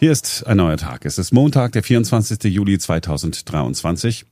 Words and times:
Hier 0.00 0.12
ist 0.12 0.46
ein 0.46 0.58
neuer 0.58 0.76
Tag. 0.76 1.04
Es 1.06 1.18
ist 1.18 1.32
Montag, 1.32 1.72
der 1.72 1.82
24. 1.82 2.44
Juli 2.44 2.78
2023. 2.78 4.26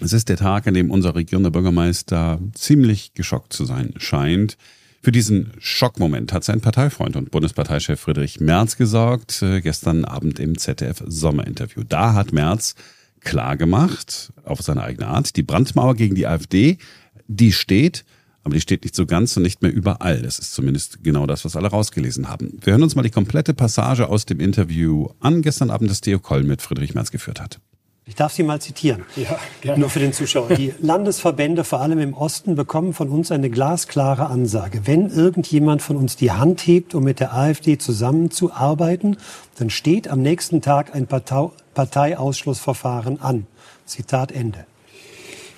Es 0.00 0.12
ist 0.12 0.28
der 0.28 0.36
Tag, 0.36 0.68
an 0.68 0.74
dem 0.74 0.92
unser 0.92 1.16
regierender 1.16 1.50
Bürgermeister 1.50 2.38
ziemlich 2.54 3.12
geschockt 3.12 3.52
zu 3.52 3.64
sein 3.64 3.94
scheint. 3.96 4.56
Für 5.02 5.10
diesen 5.10 5.54
Schockmoment 5.58 6.32
hat 6.32 6.44
sein 6.44 6.60
Parteifreund 6.60 7.16
und 7.16 7.32
Bundesparteichef 7.32 7.98
Friedrich 7.98 8.38
Merz 8.38 8.76
gesorgt, 8.76 9.42
äh, 9.42 9.60
gestern 9.60 10.04
Abend 10.04 10.38
im 10.38 10.56
ZDF 10.56 11.02
Sommerinterview. 11.04 11.82
Da 11.82 12.14
hat 12.14 12.32
Merz 12.32 12.76
klar 13.18 13.56
gemacht, 13.56 14.32
auf 14.44 14.62
seine 14.62 14.84
eigene 14.84 15.08
Art, 15.08 15.34
die 15.34 15.42
Brandmauer 15.42 15.96
gegen 15.96 16.14
die 16.14 16.28
AfD, 16.28 16.78
die 17.26 17.50
steht, 17.50 18.04
aber 18.44 18.54
die 18.54 18.60
steht 18.60 18.84
nicht 18.84 18.94
so 18.94 19.06
ganz 19.06 19.36
und 19.36 19.42
nicht 19.42 19.62
mehr 19.62 19.72
überall. 19.72 20.22
Das 20.22 20.38
ist 20.38 20.52
zumindest 20.52 21.02
genau 21.02 21.26
das, 21.26 21.44
was 21.44 21.56
alle 21.56 21.68
rausgelesen 21.68 22.28
haben. 22.28 22.58
Wir 22.60 22.72
hören 22.72 22.82
uns 22.82 22.94
mal 22.94 23.02
die 23.02 23.10
komplette 23.10 23.54
Passage 23.54 24.08
aus 24.08 24.26
dem 24.26 24.40
Interview 24.40 25.08
an, 25.20 25.42
gestern 25.42 25.70
Abend 25.70 25.90
das 25.90 26.00
Theo 26.00 26.18
Koll 26.18 26.42
mit 26.42 26.62
Friedrich 26.62 26.94
Merz 26.94 27.10
geführt 27.10 27.40
hat. 27.40 27.60
Ich 28.04 28.16
darf 28.16 28.32
Sie 28.32 28.42
mal 28.42 28.60
zitieren. 28.60 29.04
Ja, 29.14 29.38
gerne. 29.60 29.78
Nur 29.78 29.88
für 29.88 30.00
den 30.00 30.12
Zuschauer. 30.12 30.48
Die 30.56 30.74
Landesverbände, 30.80 31.62
vor 31.62 31.80
allem 31.80 32.00
im 32.00 32.14
Osten, 32.14 32.56
bekommen 32.56 32.94
von 32.94 33.08
uns 33.08 33.30
eine 33.30 33.48
glasklare 33.48 34.26
Ansage. 34.26 34.80
Wenn 34.86 35.08
irgendjemand 35.08 35.82
von 35.82 35.96
uns 35.96 36.16
die 36.16 36.32
Hand 36.32 36.66
hebt, 36.66 36.96
um 36.96 37.04
mit 37.04 37.20
der 37.20 37.32
AfD 37.32 37.78
zusammenzuarbeiten, 37.78 39.18
dann 39.56 39.70
steht 39.70 40.08
am 40.08 40.20
nächsten 40.20 40.62
Tag 40.62 40.96
ein 40.96 41.06
Parteiausschlussverfahren 41.06 43.20
an. 43.20 43.46
Zitat 43.86 44.32
Ende. 44.32 44.66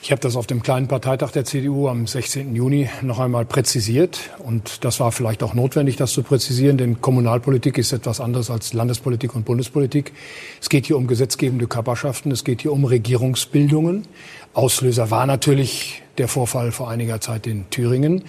Ich 0.05 0.11
habe 0.11 0.21
das 0.21 0.37
auf 0.37 0.47
dem 0.47 0.63
kleinen 0.63 0.87
Parteitag 0.87 1.31
der 1.31 1.47
CDU 1.47 1.89
am 1.89 2.07
16. 2.07 2.55
Juni 2.55 2.91
noch 3.01 3.21
einmal 3.21 3.47
präzisiert. 3.47 4.33
Und 4.39 4.85
das 4.85 5.01
war 5.01 5.13
vielleicht 5.13 5.43
auch 5.43 5.55
notwendig, 5.55 5.97
das 5.97 6.13
zu 6.13 6.23
präzisieren, 6.23 6.77
denn 6.77 7.01
Kommunalpolitik 7.01 7.79
ist 7.79 7.91
etwas 7.91 8.21
anderes 8.21 8.51
als 8.51 8.75
Landespolitik 8.75 9.35
und 9.35 9.47
Bundespolitik. 9.47 10.13
Es 10.61 10.69
geht 10.69 10.85
hier 10.85 10.99
um 10.99 11.07
gesetzgebende 11.07 11.67
Körperschaften, 11.67 12.33
es 12.33 12.45
geht 12.45 12.61
hier 12.61 12.73
um 12.73 12.85
Regierungsbildungen. 12.85 14.07
Auslöser 14.53 15.11
war 15.11 15.25
natürlich 15.25 16.03
der 16.19 16.29
Vorfall 16.29 16.71
vor 16.71 16.91
einiger 16.91 17.23
Zeit 17.23 17.47
in 17.47 17.71
Thüringen, 17.71 18.25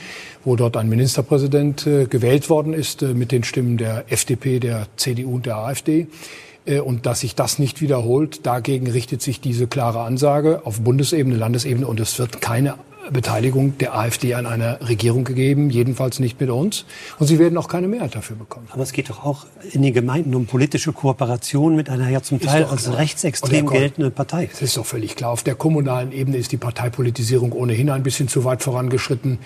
wo 0.45 0.55
dort 0.55 0.77
ein 0.77 0.87
Ministerpräsident 0.87 1.85
äh, 1.85 2.05
gewählt 2.05 2.49
worden 2.49 2.71
ist 2.71 3.01
äh, 3.01 3.13
mit 3.13 3.33
den 3.33 3.43
Stimmen 3.43 3.75
der 3.75 4.05
FDP, 4.07 4.61
der 4.61 4.87
CDU 4.95 5.35
und 5.35 5.45
der 5.45 5.57
AfD. 5.57 6.07
Äh, 6.65 6.79
und 6.79 7.05
dass 7.05 7.21
sich 7.21 7.35
das 7.35 7.59
nicht 7.59 7.81
wiederholt, 7.81 8.45
dagegen 8.45 8.89
richtet 8.89 9.21
sich 9.21 9.41
diese 9.41 9.67
klare 9.67 10.01
Ansage 10.01 10.61
auf 10.65 10.81
Bundesebene, 10.81 11.35
Landesebene 11.35 11.87
und 11.87 11.99
es 11.99 12.17
wird 12.19 12.41
keine 12.41 12.75
Beteiligung 13.11 13.77
der 13.77 13.95
AfD 13.95 14.33
an 14.33 14.45
einer 14.45 14.87
Regierung 14.87 15.23
gegeben, 15.23 15.69
jedenfalls 15.69 16.19
nicht 16.19 16.39
mit 16.39 16.49
uns. 16.49 16.85
Und 17.19 17.27
sie 17.27 17.39
werden 17.39 17.57
auch 17.57 17.67
keine 17.67 17.87
Mehrheit 17.87 18.15
dafür 18.15 18.35
bekommen. 18.35 18.67
Aber 18.71 18.83
es 18.83 18.91
geht 18.91 19.09
doch 19.09 19.23
auch 19.25 19.45
in 19.71 19.81
den 19.81 19.93
Gemeinden 19.93 20.35
um 20.35 20.45
politische 20.45 20.93
Kooperation 20.93 21.75
mit 21.75 21.89
einer 21.89 22.09
ja 22.09 22.21
zum 22.21 22.39
Teil 22.39 22.65
als 22.65 22.91
rechtsextrem 22.95 23.67
geltenden 23.67 24.11
Partei. 24.11 24.49
Es 24.51 24.61
ist 24.61 24.77
doch 24.77 24.85
völlig 24.85 25.15
klar. 25.15 25.31
Auf 25.31 25.43
der 25.43 25.55
kommunalen 25.55 26.11
Ebene 26.11 26.37
ist 26.37 26.51
die 26.51 26.57
Parteipolitisierung 26.57 27.51
ohnehin 27.51 27.89
ein 27.89 28.03
bisschen 28.03 28.27
zu 28.27 28.43
weit 28.43 28.63
vorangeschritten 28.63 29.39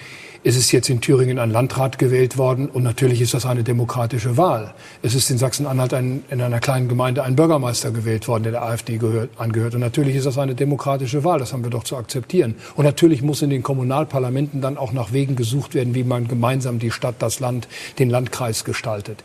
ist 0.43 0.55
es 0.55 0.71
jetzt 0.71 0.89
in 0.89 1.01
Thüringen 1.01 1.37
ein 1.37 1.51
Landrat 1.51 1.97
gewählt 1.97 2.37
worden 2.37 2.69
und 2.69 2.83
natürlich 2.83 3.19
ist 3.19 3.33
das 3.33 3.45
eine 3.45 3.63
demokratische 3.63 4.37
Wahl. 4.37 4.73
Es 5.01 5.13
ist 5.13 5.29
in 5.29 5.37
Sachsen-Anhalt 5.37 5.91
in 5.93 6.23
einer 6.29 6.59
kleinen 6.59 6.87
Gemeinde 6.87 7.23
ein 7.23 7.35
Bürgermeister 7.35 7.91
gewählt 7.91 8.27
worden, 8.27 8.43
der 8.43 8.53
der 8.53 8.63
AfD 8.63 8.97
gehört, 8.97 9.31
angehört. 9.37 9.75
Und 9.75 9.81
natürlich 9.81 10.15
ist 10.15 10.25
das 10.25 10.37
eine 10.37 10.55
demokratische 10.55 11.23
Wahl, 11.25 11.39
das 11.39 11.51
haben 11.51 11.63
wir 11.63 11.69
doch 11.69 11.83
zu 11.83 11.97
akzeptieren. 11.97 12.55
Und 12.75 12.85
natürlich 12.85 13.21
muss 13.21 13.41
in 13.41 13.48
den 13.49 13.63
Kommunalparlamenten 13.63 14.61
dann 14.61 14.77
auch 14.77 14.93
nach 14.93 15.13
Wegen 15.13 15.35
gesucht 15.35 15.73
werden, 15.73 15.95
wie 15.95 16.03
man 16.03 16.27
gemeinsam 16.27 16.79
die 16.79 16.91
Stadt, 16.91 17.15
das 17.19 17.39
Land, 17.39 17.67
den 17.99 18.09
Landkreis 18.09 18.63
gestaltet. 18.63 19.23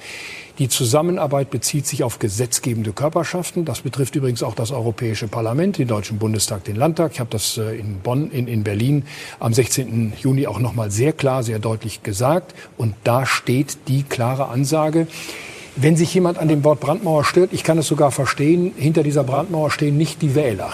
Die 0.59 0.69
Zusammenarbeit 0.69 1.51
bezieht 1.51 1.87
sich 1.87 2.05
auf 2.05 2.21
gesetzgebende 2.21 2.93
Körperschaften. 2.93 3.65
Das 3.65 3.81
betrifft 3.81 4.15
übrigens 4.15 4.43
auch 4.45 4.55
das 4.55 4.71
Europäische 4.71 5.27
Parlament, 5.27 5.79
den 5.79 5.89
Deutschen 5.89 6.19
Bundestag, 6.19 6.63
den 6.65 6.77
Landtag. 6.77 7.13
Ich 7.13 7.21
habe 7.21 7.31
das 7.31 7.59
äh, 7.59 7.77
in 7.77 7.99
Bonn, 8.01 8.31
in, 8.31 8.47
in 8.47 8.63
Berlin 8.63 9.05
am 9.41 9.53
16. 9.53 10.13
Juni 10.21 10.47
auch 10.47 10.61
noch 10.61 10.75
mal 10.75 10.93
sehr 10.93 11.13
klar, 11.13 11.43
sehr 11.43 11.59
deutlich 11.59 12.05
gesagt. 12.05 12.55
Und 12.77 12.95
da 13.03 13.27
steht 13.27 13.79
die 13.89 14.05
klare 14.05 14.49
Ansage, 14.49 15.09
wenn 15.77 15.97
sich 15.97 16.15
jemand 16.15 16.39
an 16.39 16.47
dem 16.47 16.63
Wort 16.63 16.79
Brandmauer 16.79 17.25
stört, 17.25 17.53
ich 17.53 17.65
kann 17.65 17.79
es 17.79 17.89
sogar 17.89 18.13
verstehen, 18.13 18.73
hinter 18.77 19.03
dieser 19.03 19.25
Brandmauer 19.25 19.73
stehen 19.73 19.99
nicht 19.99 20.23
die 20.23 20.37
Wähler 20.37 20.71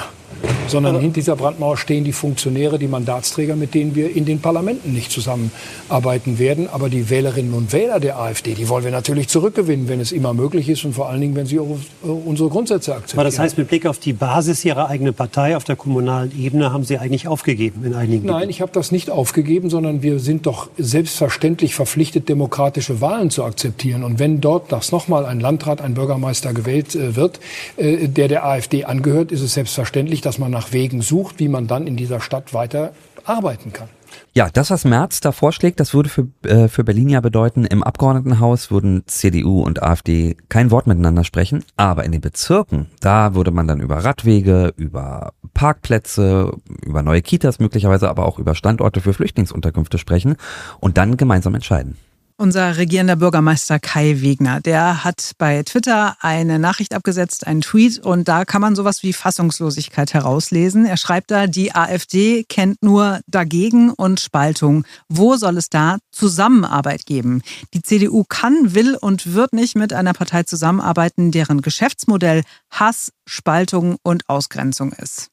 sondern 0.68 1.00
hinter 1.00 1.14
dieser 1.14 1.36
Brandmauer 1.36 1.76
stehen 1.76 2.04
die 2.04 2.12
Funktionäre, 2.12 2.78
die 2.78 2.86
Mandatsträger, 2.86 3.56
mit 3.56 3.74
denen 3.74 3.94
wir 3.94 4.14
in 4.14 4.24
den 4.24 4.40
Parlamenten 4.40 4.92
nicht 4.92 5.10
zusammenarbeiten 5.10 6.38
werden. 6.38 6.68
Aber 6.70 6.88
die 6.88 7.10
Wählerinnen 7.10 7.54
und 7.54 7.72
Wähler 7.72 8.00
der 8.00 8.18
AfD, 8.18 8.54
die 8.54 8.68
wollen 8.68 8.84
wir 8.84 8.90
natürlich 8.90 9.28
zurückgewinnen, 9.28 9.88
wenn 9.88 10.00
es 10.00 10.12
immer 10.12 10.34
möglich 10.34 10.68
ist 10.68 10.84
und 10.84 10.94
vor 10.94 11.08
allen 11.08 11.20
Dingen, 11.20 11.36
wenn 11.36 11.46
sie 11.46 11.58
unsere 11.58 12.48
Grundsätze 12.48 12.94
akzeptieren. 12.94 13.20
Aber 13.20 13.24
das 13.28 13.38
heißt, 13.38 13.58
mit 13.58 13.68
Blick 13.68 13.86
auf 13.86 13.98
die 13.98 14.12
Basis 14.12 14.64
Ihrer 14.64 14.88
eigenen 14.88 15.14
Partei 15.14 15.56
auf 15.56 15.64
der 15.64 15.76
kommunalen 15.76 16.32
Ebene 16.38 16.72
haben 16.72 16.84
Sie 16.84 16.98
eigentlich 16.98 17.28
aufgegeben 17.28 17.84
in 17.84 17.94
einigen 17.94 18.26
Nein, 18.26 18.34
Gebieten. 18.34 18.50
ich 18.50 18.60
habe 18.60 18.72
das 18.72 18.92
nicht 18.92 19.10
aufgegeben, 19.10 19.70
sondern 19.70 20.02
wir 20.02 20.18
sind 20.18 20.46
doch 20.46 20.68
selbstverständlich 20.78 21.74
verpflichtet, 21.74 22.28
demokratische 22.28 23.00
Wahlen 23.00 23.30
zu 23.30 23.44
akzeptieren. 23.44 24.04
Und 24.04 24.18
wenn 24.18 24.40
dort 24.40 24.72
das 24.72 24.92
nochmal 24.92 25.24
ein 25.26 25.40
Landrat, 25.40 25.80
ein 25.80 25.94
Bürgermeister 25.94 26.52
gewählt 26.52 26.94
äh, 26.94 27.16
wird, 27.16 27.40
äh, 27.76 28.08
der 28.08 28.28
der 28.28 28.44
AfD 28.46 28.84
angehört, 28.84 29.32
ist 29.32 29.40
es 29.40 29.54
selbstverständlich, 29.54 30.20
dass 30.20 30.38
man 30.38 30.49
nach 30.50 30.72
Wegen 30.72 31.02
sucht, 31.02 31.38
wie 31.38 31.48
man 31.48 31.66
dann 31.66 31.86
in 31.86 31.96
dieser 31.96 32.20
Stadt 32.20 32.52
weiter 32.52 32.92
arbeiten 33.24 33.72
kann. 33.72 33.88
Ja, 34.32 34.48
das, 34.52 34.70
was 34.70 34.84
Merz 34.84 35.20
da 35.20 35.32
vorschlägt, 35.32 35.80
das 35.80 35.94
würde 35.94 36.08
für, 36.08 36.28
äh, 36.44 36.68
für 36.68 36.84
Berlin 36.84 37.08
ja 37.08 37.20
bedeuten, 37.20 37.64
im 37.64 37.82
Abgeordnetenhaus 37.82 38.70
würden 38.70 39.02
CDU 39.06 39.62
und 39.62 39.82
AfD 39.82 40.36
kein 40.48 40.70
Wort 40.70 40.86
miteinander 40.86 41.24
sprechen, 41.24 41.64
aber 41.76 42.04
in 42.04 42.12
den 42.12 42.20
Bezirken, 42.20 42.86
da 43.00 43.34
würde 43.34 43.50
man 43.50 43.66
dann 43.66 43.80
über 43.80 43.98
Radwege, 44.04 44.72
über 44.76 45.32
Parkplätze, 45.54 46.52
über 46.84 47.02
neue 47.02 47.22
Kitas 47.22 47.58
möglicherweise, 47.58 48.08
aber 48.08 48.26
auch 48.26 48.38
über 48.38 48.54
Standorte 48.54 49.00
für 49.00 49.12
Flüchtlingsunterkünfte 49.12 49.98
sprechen 49.98 50.36
und 50.78 50.96
dann 50.96 51.16
gemeinsam 51.16 51.54
entscheiden. 51.54 51.96
Unser 52.40 52.78
regierender 52.78 53.16
Bürgermeister 53.16 53.78
Kai 53.78 54.22
Wegner, 54.22 54.62
der 54.62 55.04
hat 55.04 55.32
bei 55.36 55.62
Twitter 55.62 56.16
eine 56.20 56.58
Nachricht 56.58 56.94
abgesetzt, 56.94 57.46
einen 57.46 57.60
Tweet 57.60 57.98
und 57.98 58.28
da 58.28 58.46
kann 58.46 58.62
man 58.62 58.74
sowas 58.74 59.02
wie 59.02 59.12
Fassungslosigkeit 59.12 60.14
herauslesen. 60.14 60.86
Er 60.86 60.96
schreibt 60.96 61.30
da, 61.30 61.46
die 61.46 61.74
AfD 61.74 62.44
kennt 62.44 62.82
nur 62.82 63.20
dagegen 63.26 63.90
und 63.90 64.20
Spaltung. 64.20 64.86
Wo 65.10 65.36
soll 65.36 65.58
es 65.58 65.68
da 65.68 65.98
Zusammenarbeit 66.12 67.04
geben? 67.04 67.42
Die 67.74 67.82
CDU 67.82 68.24
kann, 68.26 68.74
will 68.74 68.96
und 68.96 69.34
wird 69.34 69.52
nicht 69.52 69.76
mit 69.76 69.92
einer 69.92 70.14
Partei 70.14 70.44
zusammenarbeiten, 70.44 71.32
deren 71.32 71.60
Geschäftsmodell 71.60 72.42
Hass, 72.70 73.12
Spaltung 73.26 73.96
und 74.02 74.30
Ausgrenzung 74.30 74.92
ist. 74.92 75.28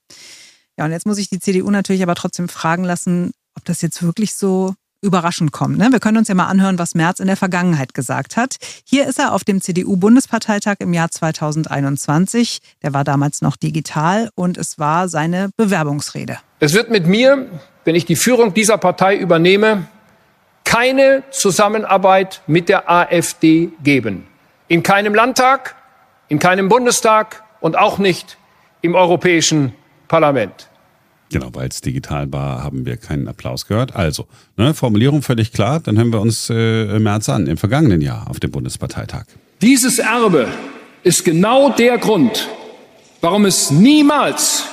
Ja, 0.78 0.84
und 0.84 0.92
jetzt 0.92 1.06
muss 1.06 1.20
ich 1.20 1.30
die 1.30 1.40
CDU 1.40 1.72
natürlich 1.72 2.04
aber 2.04 2.16
trotzdem 2.16 2.50
fragen 2.50 2.84
lassen, 2.84 3.32
ob 3.56 3.64
das 3.64 3.82
jetzt 3.82 4.04
wirklich 4.04 4.36
so 4.36 4.76
überraschend 5.08 5.52
kommen. 5.52 5.78
Ne? 5.78 5.88
Wir 5.92 6.00
können 6.00 6.18
uns 6.18 6.28
ja 6.28 6.36
mal 6.36 6.46
anhören, 6.46 6.78
was 6.78 6.94
Merz 6.94 7.20
in 7.20 7.28
der 7.28 7.38
Vergangenheit 7.38 7.96
gesagt 7.96 8.38
hat. 8.38 8.58
Hier 8.84 9.08
ist 9.08 9.18
er 9.18 9.34
auf 9.34 9.44
dem 9.44 9.62
CDU-Bundesparteitag 9.62 10.76
im 10.80 10.94
Jahr 10.94 11.10
2021. 11.10 12.60
Der 12.84 12.94
war 12.94 13.04
damals 13.04 13.42
noch 13.42 13.56
digital 13.56 14.30
und 14.36 14.58
es 14.58 14.78
war 14.78 15.10
seine 15.10 15.50
Bewerbungsrede. 15.58 16.38
Es 16.60 16.74
wird 16.74 16.92
mit 16.92 17.08
mir, 17.08 17.48
wenn 17.86 17.96
ich 17.96 18.06
die 18.06 18.16
Führung 18.16 18.54
dieser 18.54 18.78
Partei 18.78 19.16
übernehme, 19.16 19.88
keine 20.66 21.24
Zusammenarbeit 21.32 22.42
mit 22.46 22.68
der 22.68 22.90
AfD 22.92 23.70
geben. 23.84 24.28
In 24.68 24.84
keinem 24.84 25.16
Landtag, 25.16 25.76
in 26.28 26.40
keinem 26.40 26.68
Bundestag 26.68 27.44
und 27.62 27.78
auch 27.78 27.98
nicht 27.98 28.38
im 28.82 28.94
Europäischen 28.94 29.74
Parlament. 30.08 30.68
Genau, 31.30 31.50
weil 31.54 31.68
es 31.68 31.82
digital 31.82 32.32
war, 32.32 32.64
haben 32.64 32.86
wir 32.86 32.98
keinen 32.98 33.28
Applaus 33.28 33.66
gehört. 33.66 33.96
Also, 33.96 34.28
ne, 34.56 34.74
Formulierung 34.74 35.22
völlig 35.22 35.52
klar, 35.52 35.80
dann 35.82 35.98
hören 35.98 36.14
wir 36.14 36.22
uns 36.22 36.50
äh, 36.50 37.00
März 37.00 37.28
an, 37.30 37.48
im 37.48 37.58
vergangenen 37.58 38.02
Jahr 38.02 38.30
auf 38.30 38.40
dem 38.40 38.52
Bundesparteitag. 38.52 39.26
Dieses 39.62 40.00
Erbe 40.00 40.48
ist 41.04 41.26
genau 41.26 41.70
der 41.70 41.98
Grund, 41.98 42.48
warum 43.22 43.46
es 43.46 43.72
niemals 43.72 44.66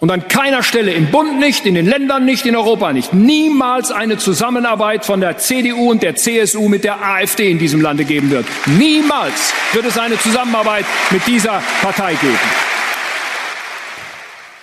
und 0.00 0.10
an 0.10 0.28
keiner 0.28 0.62
Stelle 0.62 0.92
im 0.92 1.10
Bund 1.10 1.38
nicht, 1.38 1.64
in 1.64 1.74
den 1.74 1.86
Ländern 1.86 2.26
nicht, 2.26 2.44
in 2.44 2.54
Europa 2.56 2.92
nicht, 2.92 3.14
niemals 3.14 3.90
eine 3.90 4.18
Zusammenarbeit 4.18 5.06
von 5.06 5.20
der 5.20 5.38
CDU 5.38 5.90
und 5.90 6.02
der 6.02 6.14
CSU 6.14 6.68
mit 6.68 6.84
der 6.84 7.02
AfD 7.02 7.50
in 7.50 7.58
diesem 7.58 7.80
Lande 7.80 8.04
geben 8.04 8.30
wird. 8.30 8.44
Niemals 8.66 9.54
wird 9.72 9.86
es 9.86 9.96
eine 9.96 10.18
Zusammenarbeit 10.18 10.84
mit 11.10 11.26
dieser 11.26 11.62
Partei 11.80 12.16
geben. 12.16 12.38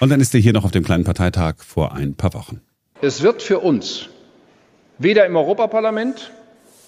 Und 0.01 0.09
dann 0.09 0.19
ist 0.19 0.33
er 0.33 0.41
hier 0.41 0.51
noch 0.51 0.65
auf 0.65 0.71
dem 0.71 0.83
kleinen 0.83 1.03
Parteitag 1.03 1.57
vor 1.59 1.93
ein 1.93 2.15
paar 2.15 2.33
Wochen. 2.33 2.59
Es 3.03 3.21
wird 3.21 3.43
für 3.43 3.59
uns 3.59 4.09
weder 4.97 5.27
im 5.27 5.35
Europaparlament 5.35 6.31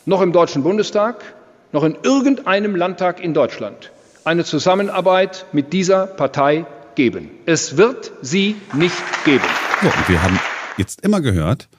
noch 0.08 0.20
im 0.22 0.32
Deutschen 0.32 0.64
Bundestag 0.64 1.24
noch 1.72 1.84
in 1.84 1.96
irgendeinem 2.02 2.76
Landtag 2.76 3.24
in 3.24 3.36
Deutschland 3.36 3.92
eine 4.26 4.44
Zusammenarbeit 4.44 5.46
mit 5.52 5.74
dieser 5.74 6.08
Partei 6.08 6.66
geben. 6.96 7.30
Es 7.46 7.78
wird 7.78 8.12
sie 8.24 8.56
nicht 8.74 8.98
geben. 9.26 9.46
Ja, 9.84 9.90
und 9.90 10.10
wir 10.10 10.24
haben 10.24 10.40
jetzt 10.78 11.02
immer 11.02 11.22
gehört, 11.22 11.70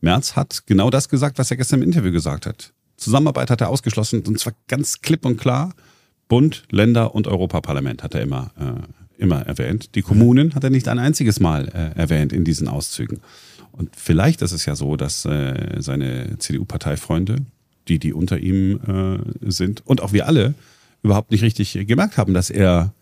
Merz 0.00 0.34
hat 0.34 0.66
genau 0.66 0.90
das 0.90 1.08
gesagt, 1.08 1.38
was 1.38 1.52
er 1.52 1.56
gestern 1.56 1.82
im 1.82 1.86
Interview 1.86 2.10
gesagt 2.10 2.46
hat. 2.46 2.72
Zusammenarbeit 2.96 3.50
hat 3.50 3.60
er 3.60 3.68
ausgeschlossen 3.68 4.24
und 4.26 4.40
zwar 4.40 4.54
ganz 4.66 5.00
klipp 5.00 5.24
und 5.24 5.36
klar 5.36 5.72
Bund, 6.26 6.64
Länder 6.70 7.14
und 7.14 7.28
Europaparlament 7.28 8.02
hat 8.02 8.14
er 8.14 8.22
immer, 8.22 8.50
äh, 8.58 8.99
immer 9.20 9.42
erwähnt. 9.46 9.94
Die 9.94 10.02
Kommunen 10.02 10.54
hat 10.54 10.64
er 10.64 10.70
nicht 10.70 10.88
ein 10.88 10.98
einziges 10.98 11.40
Mal 11.40 11.68
äh, 11.68 11.98
erwähnt 11.98 12.32
in 12.32 12.44
diesen 12.44 12.68
Auszügen. 12.68 13.20
Und 13.72 13.94
vielleicht 13.96 14.42
ist 14.42 14.52
es 14.52 14.66
ja 14.66 14.74
so, 14.74 14.96
dass 14.96 15.24
äh, 15.24 15.76
seine 15.78 16.38
CDU-Parteifreunde, 16.38 17.36
die, 17.88 17.98
die 17.98 18.12
unter 18.12 18.38
ihm 18.38 18.80
äh, 18.86 19.50
sind, 19.50 19.86
und 19.86 20.02
auch 20.02 20.12
wir 20.12 20.26
alle 20.26 20.54
überhaupt 21.02 21.30
nicht 21.30 21.42
richtig 21.42 21.78
gemerkt 21.86 22.18
haben, 22.18 22.34
dass 22.34 22.50
er 22.50 22.92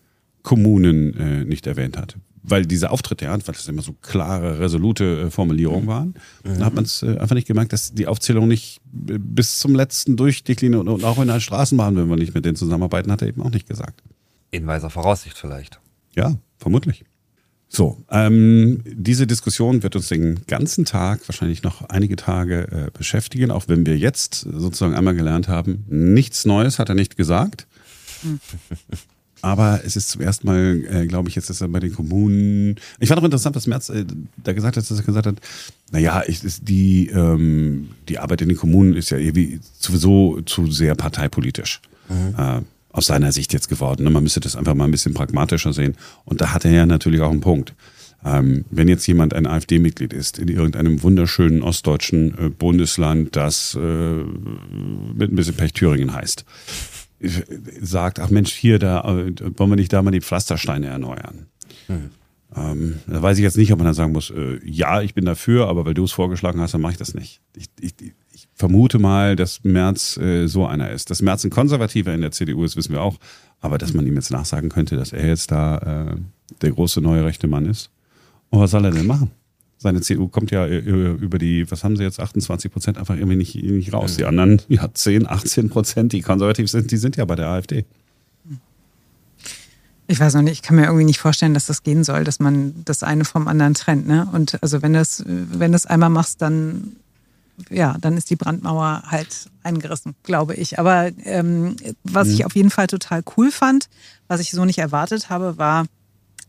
Kommunen 0.43 1.17
äh, 1.17 1.45
nicht 1.45 1.67
erwähnt 1.67 1.97
hat. 1.97 2.15
Weil 2.41 2.65
diese 2.65 2.89
Auftritte, 2.89 3.25
ja, 3.25 3.31
weil 3.33 3.39
das 3.53 3.67
immer 3.67 3.81
so 3.81 3.93
klare, 4.01 4.59
resolute 4.59 5.23
äh, 5.27 5.29
Formulierungen 5.31 5.87
waren, 5.87 6.15
mhm. 6.43 6.59
da 6.59 6.65
hat 6.65 6.75
man 6.75 6.85
es 6.85 7.03
äh, 7.03 7.17
einfach 7.17 7.35
nicht 7.35 7.47
gemerkt, 7.47 7.73
dass 7.73 7.93
die 7.93 8.07
Aufzählung 8.07 8.47
nicht 8.47 8.79
bis 8.91 9.59
zum 9.59 9.75
letzten 9.75 10.15
durchdekliniert 10.15 10.87
und 10.87 11.03
auch 11.03 11.21
in 11.21 11.27
der 11.27 11.39
Straßenbahn, 11.39 11.95
wenn 11.97 12.09
wir 12.09 12.15
nicht 12.15 12.33
mit 12.33 12.45
denen 12.45 12.55
zusammenarbeiten, 12.55 13.11
hat 13.11 13.21
er 13.21 13.27
eben 13.27 13.41
auch 13.41 13.51
nicht 13.51 13.67
gesagt. 13.67 14.01
In 14.51 14.65
weiser 14.65 14.89
Voraussicht 14.89 15.37
vielleicht. 15.37 15.79
Ja, 16.19 16.35
vermutlich. 16.57 17.05
So, 17.71 18.03
ähm, 18.09 18.81
diese 18.85 19.27
Diskussion 19.27 19.83
wird 19.83 19.95
uns 19.95 20.07
den 20.07 20.39
ganzen 20.47 20.85
Tag, 20.85 21.21
wahrscheinlich 21.27 21.61
noch 21.61 21.87
einige 21.87 22.15
Tage 22.15 22.67
äh, 22.71 22.97
beschäftigen, 22.97 23.51
auch 23.51 23.67
wenn 23.67 23.85
wir 23.85 23.95
jetzt 23.95 24.39
sozusagen 24.39 24.95
einmal 24.95 25.13
gelernt 25.13 25.47
haben, 25.47 25.85
nichts 25.87 26.45
Neues 26.45 26.79
hat 26.79 26.89
er 26.89 26.95
nicht 26.95 27.15
gesagt. 27.15 27.67
Aber 29.41 29.81
es 29.85 29.95
ist 29.95 30.09
zum 30.09 30.21
ersten 30.21 30.47
Mal, 30.47 30.83
äh, 30.89 31.07
glaube 31.07 31.29
ich, 31.29 31.35
jetzt 31.35 31.49
ist 31.49 31.61
er 31.61 31.69
bei 31.69 31.79
den 31.79 31.93
Kommunen. 31.93 32.75
Ich 32.99 33.07
fand 33.07 33.21
auch 33.21 33.25
interessant, 33.25 33.55
was 33.55 33.67
Merz 33.67 33.89
äh, 33.89 34.03
da 34.43 34.53
gesagt 34.53 34.75
hat, 34.75 34.89
dass 34.89 34.99
er 34.99 35.05
gesagt 35.05 35.27
hat, 35.27 35.35
naja, 35.91 36.23
ich, 36.27 36.43
ist 36.43 36.67
die, 36.67 37.07
ähm, 37.07 37.89
die 38.09 38.19
Arbeit 38.19 38.41
in 38.41 38.49
den 38.49 38.57
Kommunen 38.57 38.95
ist 38.95 39.11
ja 39.11 39.17
irgendwie 39.17 39.59
sowieso 39.77 40.41
zu 40.41 40.69
sehr 40.71 40.95
parteipolitisch. 40.95 41.81
Mhm. 42.09 42.65
Aus 42.91 43.05
seiner 43.05 43.31
Sicht 43.31 43.53
jetzt 43.53 43.69
geworden. 43.69 44.03
Ne? 44.03 44.09
Man 44.09 44.23
müsste 44.23 44.39
das 44.39 44.55
einfach 44.55 44.73
mal 44.73 44.85
ein 44.85 44.91
bisschen 44.91 45.13
pragmatischer 45.13 45.73
sehen. 45.73 45.95
Und 46.25 46.41
da 46.41 46.53
hat 46.53 46.65
er 46.65 46.71
ja 46.71 46.85
natürlich 46.85 47.21
auch 47.21 47.29
einen 47.29 47.41
Punkt. 47.41 47.75
Ähm, 48.25 48.65
wenn 48.69 48.89
jetzt 48.89 49.07
jemand 49.07 49.33
ein 49.33 49.47
AfD-Mitglied 49.47 50.11
ist 50.11 50.39
in 50.39 50.49
irgendeinem 50.49 51.01
wunderschönen 51.03 51.61
ostdeutschen 51.61 52.37
äh, 52.37 52.49
Bundesland, 52.49 53.35
das 53.35 53.75
äh, 53.75 53.79
mit 53.79 55.31
ein 55.31 55.35
bisschen 55.35 55.55
Pech 55.55 55.73
Thüringen 55.73 56.13
heißt, 56.13 56.43
sagt, 57.81 58.19
ach 58.19 58.29
Mensch, 58.29 58.51
hier, 58.51 58.77
da 58.77 59.01
äh, 59.01 59.33
wollen 59.57 59.69
wir 59.69 59.75
nicht 59.77 59.93
da 59.93 60.01
mal 60.01 60.11
die 60.11 60.21
Pflastersteine 60.21 60.87
erneuern. 60.87 61.45
Hm. 61.87 62.09
Ähm, 62.55 62.99
da 63.07 63.21
weiß 63.21 63.37
ich 63.37 63.43
jetzt 63.43 63.57
nicht, 63.57 63.71
ob 63.71 63.79
man 63.79 63.85
dann 63.85 63.93
sagen 63.93 64.11
muss, 64.11 64.33
ja, 64.65 65.01
ich 65.01 65.13
bin 65.13 65.23
dafür, 65.23 65.67
aber 65.67 65.85
weil 65.85 65.93
du 65.93 66.03
es 66.03 66.11
vorgeschlagen 66.11 66.59
hast, 66.59 66.73
dann 66.73 66.81
mache 66.81 66.93
ich 66.93 66.97
das 66.97 67.13
nicht. 67.13 67.41
Ich, 67.55 67.67
ich, 67.79 67.93
ich 68.01 68.13
vermute 68.59 68.99
mal, 68.99 69.37
dass 69.37 69.63
Merz 69.63 70.17
äh, 70.17 70.47
so 70.47 70.67
einer 70.67 70.91
ist. 70.91 71.09
Dass 71.09 71.21
Merz 71.21 71.43
ein 71.45 71.49
Konservativer 71.49 72.13
in 72.13 72.21
der 72.21 72.31
CDU 72.31 72.65
ist, 72.65 72.75
wissen 72.75 72.91
wir 72.91 73.01
auch. 73.01 73.17
Aber 73.61 73.77
dass 73.77 73.93
man 73.93 74.05
ihm 74.05 74.15
jetzt 74.15 74.31
nachsagen 74.31 74.69
könnte, 74.69 74.97
dass 74.97 75.13
er 75.13 75.27
jetzt 75.27 75.51
da 75.51 75.77
äh, 76.11 76.17
der 76.61 76.71
große 76.71 77.01
neue 77.01 77.23
rechte 77.25 77.47
Mann 77.47 77.65
ist. 77.65 77.89
Und 78.49 78.59
was 78.59 78.71
soll 78.71 78.85
er 78.85 78.91
denn 78.91 79.07
machen? 79.07 79.31
Seine 79.77 80.01
CDU 80.01 80.27
kommt 80.27 80.51
ja 80.51 80.65
äh, 80.65 80.77
über 80.77 81.37
die, 81.39 81.69
was 81.71 81.85
haben 81.85 81.95
sie 81.95 82.03
jetzt, 82.03 82.19
28 82.19 82.71
Prozent 82.71 82.97
einfach 82.97 83.15
irgendwie 83.15 83.37
nicht, 83.37 83.55
nicht 83.55 83.93
raus. 83.93 84.17
Die 84.17 84.25
anderen, 84.25 84.61
ja, 84.67 84.89
10, 84.93 85.25
18 85.25 85.69
Prozent, 85.69 86.11
die 86.11 86.21
konservativ 86.21 86.69
sind, 86.69 86.91
die 86.91 86.97
sind 86.97 87.15
ja 87.15 87.23
bei 87.23 87.35
der 87.35 87.47
AfD. 87.47 87.85
Ich 90.07 90.19
weiß 90.19 90.33
noch 90.33 90.41
nicht, 90.41 90.53
ich 90.53 90.61
kann 90.63 90.75
mir 90.75 90.85
irgendwie 90.85 91.05
nicht 91.05 91.19
vorstellen, 91.19 91.53
dass 91.53 91.67
das 91.67 91.83
gehen 91.83 92.03
soll, 92.03 92.23
dass 92.23 92.39
man 92.39 92.73
das 92.83 93.03
eine 93.03 93.23
vom 93.23 93.47
anderen 93.47 93.75
trennt. 93.75 94.07
Ne? 94.07 94.27
Und 94.33 94.61
also 94.61 94.81
wenn 94.81 94.93
das, 94.93 95.23
wenn 95.25 95.71
das 95.71 95.85
einmal 95.85 96.09
machst, 96.09 96.41
dann 96.41 96.95
ja, 97.69 97.95
dann 97.99 98.17
ist 98.17 98.29
die 98.29 98.35
Brandmauer 98.35 99.03
halt 99.07 99.49
eingerissen, 99.63 100.15
glaube 100.23 100.55
ich. 100.55 100.79
Aber 100.79 101.09
ähm, 101.23 101.75
was 102.03 102.27
mhm. 102.27 102.33
ich 102.33 102.45
auf 102.45 102.55
jeden 102.55 102.69
Fall 102.69 102.87
total 102.87 103.23
cool 103.37 103.51
fand, 103.51 103.89
was 104.27 104.39
ich 104.39 104.51
so 104.51 104.65
nicht 104.65 104.79
erwartet 104.79 105.29
habe, 105.29 105.57
war, 105.57 105.85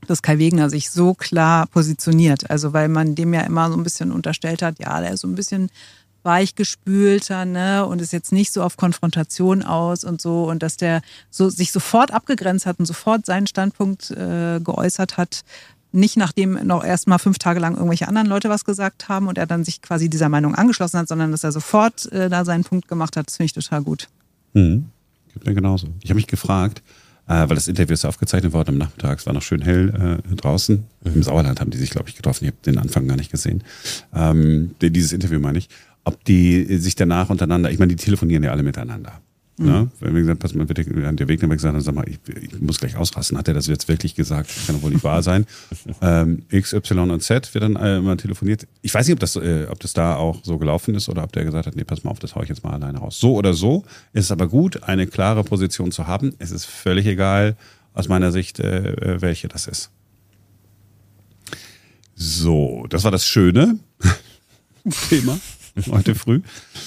dass 0.07 0.23
Kai 0.23 0.39
Wegner 0.39 0.71
sich 0.71 0.91
so 0.91 1.15
klar 1.15 1.67
positioniert. 1.67 2.51
Also 2.51 2.73
weil 2.73 2.89
man 2.89 3.15
dem 3.15 3.35
ja 3.35 3.43
immer 3.43 3.71
so 3.71 3.77
ein 3.77 3.83
bisschen 3.83 4.13
unterstellt 4.13 4.63
hat, 4.63 4.79
ja, 4.79 5.01
der 5.01 5.13
ist 5.13 5.21
so 5.21 5.29
ein 5.29 5.35
bisschen 5.35 5.71
weichgespülter, 6.23 7.45
ne, 7.45 7.87
und 7.87 8.03
ist 8.03 8.13
jetzt 8.13 8.33
nicht 8.33 8.53
so 8.53 8.63
auf 8.63 8.77
Konfrontation 8.77 9.63
aus 9.63 10.05
und 10.05 10.21
so 10.21 10.45
und 10.45 10.63
dass 10.63 10.77
der 10.77 11.01
so 11.31 11.49
sich 11.49 11.73
sofort 11.73 12.13
abgegrenzt 12.13 12.67
hat 12.67 12.79
und 12.79 12.87
sofort 12.87 13.25
seinen 13.25 13.47
Standpunkt 13.47 14.11
äh, 14.11 14.61
geäußert 14.61 15.17
hat, 15.17 15.43
nicht 15.93 16.17
nachdem 16.17 16.59
noch 16.67 16.85
erst 16.85 17.09
mal 17.09 17.19
fünf 17.19 17.39
Tage 17.39 17.61
lang 17.61 17.75
irgendwelche 17.75 18.09
anderen 18.09 18.29
Leute 18.29 18.49
was 18.49 18.65
gesagt 18.65 19.09
haben 19.09 19.29
und 19.29 19.39
er 19.39 19.47
dann 19.47 19.65
sich 19.65 19.83
quasi 19.83 20.09
dieser 20.09 20.29
Meinung 20.29 20.55
angeschlossen 20.55 20.99
hat, 20.99 21.09
sondern 21.09 21.33
dass 21.33 21.45
er 21.45 21.53
sofort 21.53 22.11
äh, 22.13 22.29
da 22.29 22.45
seinen 22.45 22.65
Punkt 22.65 22.89
gemacht 22.89 23.17
hat. 23.17 23.31
Finde 23.31 23.47
ich 23.47 23.53
total 23.53 23.83
gut. 23.83 24.09
Mhm. 24.53 24.87
Geht 25.33 25.47
mir 25.47 25.55
genauso. 25.55 25.89
Ich 26.03 26.11
habe 26.11 26.17
mich 26.17 26.27
gefragt, 26.27 26.83
äh, 27.27 27.49
weil 27.49 27.55
das 27.55 27.69
Interview 27.69 27.95
ist 27.95 28.05
aufgezeichnet 28.05 28.53
worden 28.53 28.71
am 28.71 28.79
Nachmittag, 28.79 29.19
es 29.19 29.27
war 29.27 29.33
noch 29.33 29.43
schön 29.43 29.63
hell 29.63 30.21
äh, 30.29 30.37
draußen. 30.37 30.85
Mhm. 31.05 31.15
Im 31.15 31.23
Sauerland 31.23 31.61
haben 31.61 31.71
die 31.71 31.79
sich, 31.79 31.91
glaube 31.91 32.09
ich, 32.09 32.17
getroffen. 32.17 32.45
Ich 32.45 32.51
habe 32.51 32.63
den 32.65 32.79
Anfang 32.79 33.07
gar 33.07 33.17
nicht 33.17 33.31
gesehen. 33.31 33.63
Ähm, 34.15 34.75
dieses 34.81 35.13
Interview 35.13 35.41
meine 35.41 35.59
ich. 35.59 35.69
Ob 36.05 36.25
die 36.25 36.79
sich 36.79 36.95
danach 36.95 37.29
untereinander, 37.29 37.71
ich 37.71 37.79
meine, 37.79 37.95
die 37.95 38.03
telefonieren 38.03 38.43
ja 38.43 38.53
alle 38.53 38.63
miteinander. 38.63 39.21
Mhm. 39.61 39.67
Ne? 39.67 39.91
Wenn 40.01 40.15
wir 40.15 40.23
gesagt, 40.23 40.41
pass 40.41 40.55
mal, 40.55 40.65
bitte, 40.65 40.85
der 40.85 41.29
Weg 41.29 41.41
gesagt 41.41 41.77
hat, 41.77 41.83
sag 41.83 41.95
mal, 41.95 42.09
ich, 42.09 42.19
ich, 42.43 42.61
muss 42.61 42.81
gleich 42.81 42.97
ausrasten. 42.97 43.37
Hat 43.37 43.47
er 43.47 43.55
das 43.55 43.67
jetzt 43.67 43.89
wirklich 43.89 44.15
gesagt? 44.15 44.51
Kann 44.67 44.81
wohl 44.81 44.91
nicht 44.91 45.05
wahr 45.05 45.23
sein. 45.23 45.45
ähm, 46.01 46.43
X, 46.49 46.73
Y 46.73 47.11
und 47.11 47.23
Z 47.23 47.53
wird 47.53 47.63
dann 47.63 47.77
äh, 47.77 48.01
mal 48.01 48.17
telefoniert. 48.17 48.67
Ich 48.81 48.95
weiß 48.95 49.07
nicht, 49.07 49.13
ob 49.13 49.21
das, 49.21 49.37
äh, 49.37 49.67
ob 49.71 49.79
das 49.81 49.93
da 49.93 50.17
auch 50.17 50.43
so 50.43 50.57
gelaufen 50.57 50.95
ist 50.95 51.11
oder 51.11 51.23
ob 51.23 51.33
der 51.33 51.45
gesagt 51.45 51.67
hat, 51.67 51.77
nee, 51.77 51.85
pass 51.85 52.05
mal 52.05 52.11
auf, 52.11 52.19
das 52.19 52.35
hau 52.35 52.43
ich 52.43 52.49
jetzt 52.49 52.65
mal 52.65 52.73
alleine 52.73 52.99
raus. 52.99 53.21
So 53.21 53.35
oder 53.35 53.53
so 53.53 53.85
ist 54.15 54.25
es 54.25 54.33
aber 54.33 54.49
gut, 54.49 54.83
eine 54.85 55.07
klare 55.07 55.45
Position 55.45 55.93
zu 55.93 56.07
haben. 56.07 56.33
Es 56.39 56.51
ist 56.51 56.65
völlig 56.65 57.07
egal, 57.07 57.57
aus 57.93 58.09
meiner 58.09 58.33
Sicht, 58.33 58.61
äh, 58.61 58.93
äh 58.95 59.21
welche 59.21 59.49
das 59.49 59.67
ist. 59.67 59.91
So, 62.15 62.87
das 62.89 63.05
war 63.05 63.11
das 63.11 63.27
schöne 63.27 63.79
Thema 65.11 65.39
heute 65.91 66.15
früh. 66.15 66.43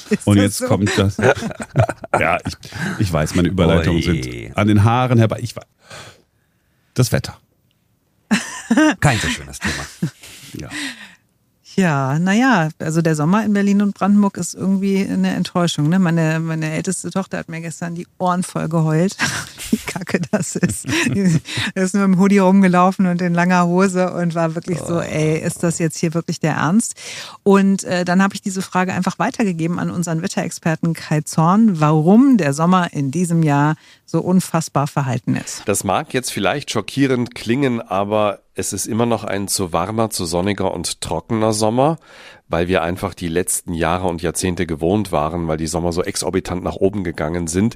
Ist 0.10 0.28
und 0.28 0.38
jetzt 0.38 0.58
so? 0.58 0.68
kommt 0.68 0.92
das. 0.98 1.18
ja, 2.20 2.38
ich, 2.46 2.54
ich 3.00 3.14
weiß, 3.14 3.36
meine 3.36 3.50
Überleitungen 3.50 4.04
Oje. 4.04 4.24
sind 4.24 4.58
an 4.58 4.68
den 4.68 4.84
Haaren 4.84 5.18
herbei. 5.18 5.40
Ich 5.42 5.56
weiß. 5.56 5.66
Das 6.94 7.12
Wetter. 7.12 7.40
Kein 9.00 9.20
so 9.20 9.28
schönes 9.28 9.60
Thema. 9.60 9.86
Ja. 10.54 10.70
Ja, 11.76 12.20
naja, 12.20 12.70
also 12.80 13.02
der 13.02 13.16
Sommer 13.16 13.44
in 13.44 13.54
Berlin 13.54 13.82
und 13.82 13.96
Brandenburg 13.96 14.38
ist 14.38 14.54
irgendwie 14.54 15.08
eine 15.08 15.34
Enttäuschung. 15.34 15.90
Ne? 15.90 15.98
Meine, 15.98 16.40
meine 16.40 16.72
älteste 16.72 17.10
Tochter 17.10 17.40
hat 17.40 17.50
mir 17.50 17.62
gestern 17.62 17.96
die 17.96 18.08
Ohren 18.20 18.44
voll 18.44 18.70
geheult, 18.70 19.16
wie 19.72 19.78
kacke 19.78 20.22
das 20.32 20.56
ist. 20.56 20.86
Die 20.88 21.40
ist 21.74 21.96
nur 21.96 22.04
im 22.04 22.20
Hoodie 22.20 22.38
rumgelaufen 22.40 23.08
und 23.08 23.22
in 23.22 23.34
langer 23.34 23.66
Hose 23.66 24.14
und 24.14 24.36
war 24.36 24.56
wirklich 24.56 24.80
so, 24.80 25.00
ey, 25.00 25.40
ist 25.40 25.64
das 25.64 25.80
jetzt 25.80 25.98
hier 25.98 26.14
wirklich 26.14 26.40
der 26.40 26.54
Ernst? 26.54 26.96
Und 27.42 27.84
äh, 27.86 28.06
dann 28.06 28.22
habe 28.22 28.36
ich 28.36 28.42
diese 28.42 28.62
Frage 28.62 28.94
einfach 28.94 29.18
weitergegeben 29.18 29.80
an 29.80 29.90
unseren 29.90 30.22
Wetterexperten 30.22 30.94
Kai 30.94 31.22
Zorn, 31.22 31.80
warum 31.80 32.38
der 32.38 32.54
Sommer 32.54 32.94
in 32.94 33.10
diesem 33.10 33.42
Jahr 33.42 33.76
so 34.06 34.22
unfassbar 34.22 34.86
verhalten 34.86 35.36
ist. 35.36 35.64
Das 35.66 35.84
mag 35.84 36.14
jetzt 36.14 36.32
vielleicht 36.32 36.70
schockierend 36.70 37.34
klingen, 37.34 37.82
aber 37.82 38.43
es 38.56 38.72
ist 38.72 38.86
immer 38.86 39.06
noch 39.06 39.24
ein 39.24 39.48
zu 39.48 39.74
warmer, 39.74 40.10
zu 40.10 40.26
sonniger 40.26 40.74
und 40.74 41.02
trockener 41.02 41.54
Sommer, 41.54 41.98
weil 42.48 42.68
wir 42.68 42.84
einfach 42.84 43.16
die 43.16 43.28
letzten 43.28 43.74
Jahre 43.74 44.08
und 44.08 44.22
Jahrzehnte 44.22 44.68
gewohnt 44.68 45.12
waren, 45.12 45.48
weil 45.48 45.58
die 45.58 45.68
Sommer 45.68 45.92
so 45.92 46.04
exorbitant 46.04 46.64
nach 46.64 46.76
oben 46.76 47.04
gegangen 47.04 47.48
sind. 47.48 47.76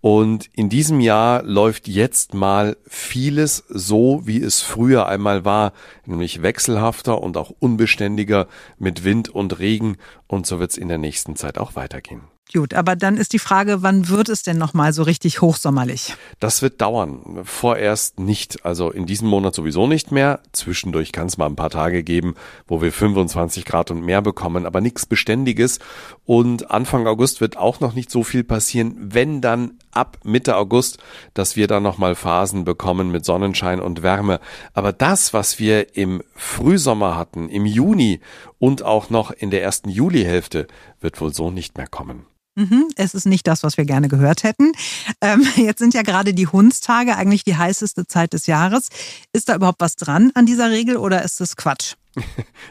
Und 0.00 0.50
in 0.52 0.68
diesem 0.68 1.00
Jahr 1.00 1.42
läuft 1.42 1.88
jetzt 1.88 2.34
mal 2.34 2.76
vieles 2.86 3.64
so, 3.68 4.20
wie 4.24 4.42
es 4.42 4.60
früher 4.60 5.06
einmal 5.06 5.44
war, 5.44 5.72
nämlich 6.04 6.42
wechselhafter 6.42 7.22
und 7.22 7.36
auch 7.36 7.50
unbeständiger 7.58 8.48
mit 8.78 9.04
Wind 9.04 9.30
und 9.30 9.58
Regen. 9.58 9.96
Und 10.26 10.46
so 10.46 10.60
wird 10.60 10.72
es 10.72 10.76
in 10.76 10.88
der 10.88 10.98
nächsten 10.98 11.36
Zeit 11.36 11.56
auch 11.56 11.74
weitergehen. 11.74 12.22
Gut, 12.54 12.72
aber 12.72 12.96
dann 12.96 13.18
ist 13.18 13.34
die 13.34 13.38
Frage, 13.38 13.82
wann 13.82 14.08
wird 14.08 14.30
es 14.30 14.42
denn 14.42 14.56
nochmal 14.56 14.94
so 14.94 15.02
richtig 15.02 15.42
hochsommerlich? 15.42 16.14
Das 16.40 16.62
wird 16.62 16.80
dauern. 16.80 17.40
Vorerst 17.44 18.18
nicht. 18.18 18.64
Also 18.64 18.90
in 18.90 19.04
diesem 19.04 19.28
Monat 19.28 19.54
sowieso 19.54 19.86
nicht 19.86 20.12
mehr. 20.12 20.40
Zwischendurch 20.52 21.12
kann 21.12 21.26
es 21.26 21.36
mal 21.36 21.44
ein 21.44 21.56
paar 21.56 21.68
Tage 21.68 22.02
geben, 22.02 22.36
wo 22.66 22.80
wir 22.80 22.90
25 22.90 23.66
Grad 23.66 23.90
und 23.90 24.02
mehr 24.02 24.22
bekommen, 24.22 24.64
aber 24.64 24.80
nichts 24.80 25.04
Beständiges. 25.04 25.78
Und 26.24 26.70
Anfang 26.70 27.06
August 27.06 27.42
wird 27.42 27.58
auch 27.58 27.80
noch 27.80 27.92
nicht 27.92 28.10
so 28.10 28.22
viel 28.22 28.44
passieren, 28.44 28.96
wenn 28.98 29.42
dann 29.42 29.74
ab 29.90 30.16
Mitte 30.24 30.56
August, 30.56 30.96
dass 31.34 31.54
wir 31.54 31.66
dann 31.66 31.82
nochmal 31.82 32.14
Phasen 32.14 32.64
bekommen 32.64 33.10
mit 33.10 33.26
Sonnenschein 33.26 33.78
und 33.78 34.02
Wärme. 34.02 34.40
Aber 34.72 34.92
das, 34.92 35.34
was 35.34 35.58
wir 35.58 35.96
im 35.96 36.22
Frühsommer 36.34 37.14
hatten, 37.14 37.50
im 37.50 37.66
Juni 37.66 38.20
und 38.58 38.82
auch 38.82 39.10
noch 39.10 39.32
in 39.32 39.50
der 39.50 39.62
ersten 39.62 39.90
Julihälfte, 39.90 40.66
wird 41.00 41.20
wohl 41.20 41.34
so 41.34 41.50
nicht 41.50 41.76
mehr 41.76 41.88
kommen. 41.88 42.24
Mhm, 42.58 42.88
es 42.96 43.14
ist 43.14 43.24
nicht 43.24 43.46
das, 43.46 43.62
was 43.62 43.76
wir 43.76 43.84
gerne 43.84 44.08
gehört 44.08 44.42
hätten. 44.42 44.72
Ähm, 45.20 45.46
jetzt 45.56 45.78
sind 45.78 45.94
ja 45.94 46.02
gerade 46.02 46.34
die 46.34 46.48
Hundstage 46.48 47.14
eigentlich 47.14 47.44
die 47.44 47.56
heißeste 47.56 48.08
Zeit 48.08 48.32
des 48.32 48.48
Jahres. 48.48 48.88
Ist 49.32 49.48
da 49.48 49.54
überhaupt 49.54 49.80
was 49.80 49.94
dran 49.94 50.32
an 50.34 50.44
dieser 50.44 50.68
Regel 50.68 50.96
oder 50.96 51.22
ist 51.22 51.40
das 51.40 51.54
Quatsch? 51.54 51.94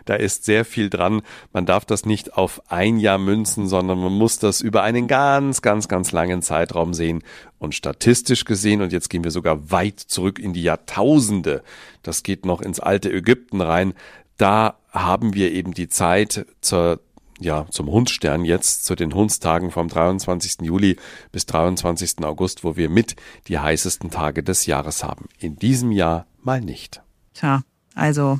da 0.06 0.15
ist 0.15 0.44
sehr 0.44 0.65
viel 0.65 0.89
dran. 0.89 1.22
Man 1.53 1.65
darf 1.65 1.86
das 1.86 2.06
nicht 2.06 2.34
auf 2.34 2.70
ein 2.70 3.00
Jahr 3.00 3.17
münzen, 3.17 3.70
sondern 3.70 3.98
man 3.98 4.12
muss 4.12 4.39
das 4.39 4.60
über 4.60 4.84
einen 4.84 5.08
ganz, 5.08 5.62
ganz, 5.62 5.88
ganz 5.88 6.12
langen 6.12 6.41
Zeitraum 6.41 6.94
sehen. 6.94 7.24
Und 7.58 7.74
statistisch 7.74 8.44
gesehen, 8.44 8.82
und 8.82 8.91
jetzt 8.91 9.10
gehen 9.10 9.24
wir 9.24 9.32
sogar 9.32 9.72
weit 9.72 10.01
zurück 10.01 10.38
in 10.38 10.51
die 10.51 10.63
Jahrtausende, 10.63 11.63
das 12.03 12.24
geht 12.24 12.46
noch 12.46 12.60
ins 12.60 12.82
alte 12.82 13.10
Ägypten 13.10 13.62
rein, 13.62 13.94
da 14.36 14.75
haben 14.91 15.34
wir 15.34 15.53
eben 15.53 15.74
die 15.74 15.88
Zeit 15.88 16.46
zur 16.60 17.00
ja, 17.39 17.65
zum 17.70 17.88
Hundstern 17.88 18.46
jetzt, 18.46 18.86
zu 18.86 18.96
den 18.96 19.13
Hundstagen 19.13 19.72
vom 19.72 19.88
23. 19.88 20.62
Juli 20.62 20.98
bis 21.32 21.46
23. 21.46 22.24
August, 22.24 22.63
wo 22.63 22.75
wir 22.75 22.89
mit 22.89 23.15
die 23.48 23.60
heißesten 23.60 24.10
Tage 24.10 24.44
des 24.44 24.65
Jahres 24.65 25.03
haben. 25.03 25.25
In 25.39 25.58
diesem 25.58 25.91
Jahr 25.91 26.25
mal 26.41 26.62
nicht. 26.62 27.01
Tja, 27.34 27.62
also, 27.94 28.39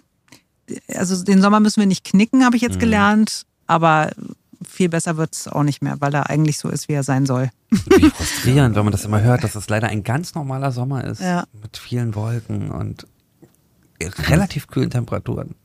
also 0.88 1.24
den 1.24 1.42
Sommer 1.42 1.60
müssen 1.60 1.80
wir 1.80 1.88
nicht 1.88 2.04
knicken, 2.04 2.44
habe 2.44 2.56
ich 2.56 2.62
jetzt 2.62 2.76
mhm. 2.76 2.82
gelernt, 2.82 3.46
aber 3.68 4.12
viel 4.66 4.90
besser 4.90 5.18
wird 5.18 5.34
es 5.34 5.48
auch 5.48 5.64
nicht 5.64 5.84
mehr, 5.84 5.98
weil 6.00 6.14
er 6.14 6.30
eigentlich 6.30 6.58
so 6.58 6.70
ist, 6.70 6.88
wie 6.90 6.94
er 6.94 7.04
sein 7.04 7.26
soll. 7.26 7.52
Wie 7.70 8.10
frustrierend, 8.10 8.76
wenn 8.76 8.86
man 8.86 8.92
das 8.92 9.06
immer 9.06 9.22
hört, 9.22 9.44
dass 9.44 9.56
es 9.56 9.70
leider 9.70 9.88
ein 9.88 10.04
ganz 10.04 10.34
normaler 10.34 10.72
Sommer 10.72 11.04
ist. 11.04 11.22
Ja. 11.22 11.46
Mit 11.62 11.78
vielen 11.78 12.16
Wolken 12.16 12.72
und 12.72 13.06
relativ 14.02 14.68
kühlen 14.68 14.90
Temperaturen. 14.90 15.56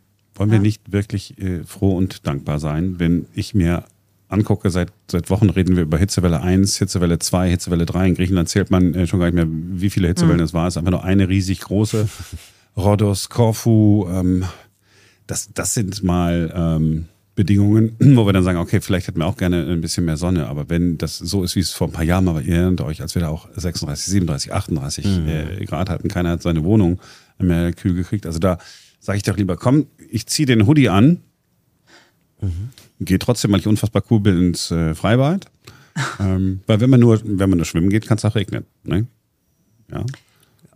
Wollen 0.43 0.51
wir 0.53 0.59
nicht 0.61 0.93
wirklich 0.93 1.39
äh, 1.39 1.65
froh 1.65 1.97
und 1.97 2.27
dankbar 2.27 2.59
sein, 2.59 2.99
wenn 2.99 3.27
ich 3.35 3.55
mir 3.55 3.85
angucke, 4.29 4.71
seit, 4.71 4.93
seit 5.11 5.31
Wochen 5.31 5.51
reden 5.51 5.77
wir 5.77 5.83
über 5.83 5.99
Hitzewelle 5.99 6.41
1, 6.41 6.79
Hitzewelle 6.79 7.19
2, 7.19 7.51
Hitzewelle 7.51 7.87
3. 7.87 8.09
In 8.09 8.15
Griechenland 8.15 8.49
zählt 8.49 8.71
man 8.71 8.95
äh, 8.95 9.07
schon 9.07 9.21
gar 9.21 9.27
nicht 9.27 9.35
mehr, 9.35 9.47
wie 9.49 9.91
viele 9.91 10.09
Hitzewellen 10.09 10.39
mhm. 10.39 10.45
es 10.45 10.55
war. 10.55 10.67
Es 10.67 10.75
ist 10.75 10.79
einfach 10.79 10.91
nur 10.91 11.05
eine 11.05 11.29
riesig 11.29 11.61
große. 11.61 12.09
Rhodos, 12.77 13.29
Korfu, 13.29 14.09
ähm, 14.11 14.45
das, 15.27 15.51
das 15.53 15.75
sind 15.75 16.03
mal 16.03 16.53
ähm, 16.55 17.07
Bedingungen, 17.35 17.97
wo 18.17 18.27
wir 18.27 18.33
dann 18.33 18.45
sagen, 18.45 18.59
okay, 18.59 18.81
vielleicht 18.81 19.09
hätten 19.09 19.21
wir 19.21 19.27
auch 19.27 19.37
gerne 19.37 19.67
ein 19.67 19.81
bisschen 19.81 20.05
mehr 20.05 20.17
Sonne, 20.17 20.47
aber 20.47 20.69
wenn 20.71 20.99
das 20.99 21.19
so 21.19 21.43
ist, 21.43 21.55
wie 21.55 21.61
es 21.61 21.73
vor 21.73 21.89
ein 21.89 21.93
paar 21.93 22.05
Jahren 22.05 22.27
war, 22.27 22.41
ihr 22.41 22.57
erinnert 22.57 22.81
euch, 22.83 23.03
als 23.03 23.15
wir 23.15 23.23
da 23.23 23.29
auch 23.29 23.49
36, 23.55 24.07
37, 24.07 24.53
38 24.53 25.05
mhm. 25.05 25.29
äh, 25.29 25.65
Grad 25.67 25.91
hatten, 25.91 26.09
keiner 26.09 26.31
hat 26.31 26.43
seine 26.43 26.65
Wohnung 26.65 27.01
mehr 27.39 27.73
kühl 27.73 27.95
gekriegt. 27.95 28.27
Also 28.27 28.39
da 28.39 28.59
sage 29.03 29.17
ich 29.17 29.25
doch 29.25 29.37
lieber, 29.37 29.57
komm, 29.57 29.87
ich 30.11 30.27
ziehe 30.27 30.47
den 30.47 30.67
Hoodie 30.67 30.89
an, 30.89 31.21
mhm. 32.41 32.71
gehe 33.01 33.19
trotzdem, 33.19 33.51
weil 33.51 33.59
ich 33.59 33.67
unfassbar 33.67 34.03
cool 34.11 34.21
bin, 34.21 34.39
ins 34.39 34.71
äh, 34.71 34.95
Freibad. 34.95 35.51
ähm, 36.21 36.61
weil 36.67 36.81
wenn 36.81 36.89
man 36.89 37.01
nur, 37.01 37.21
wenn 37.25 37.51
man 37.51 37.59
nur 37.59 37.67
schwimmen 37.67 37.91
geht, 37.91 38.07
kann 38.07 38.17
es 38.17 38.25
auch 38.25 38.37
regnen. 38.37 38.65
Ne? 38.85 39.07
Ja. 39.91 40.07